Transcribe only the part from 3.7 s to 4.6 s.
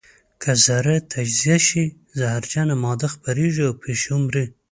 پیشو مري.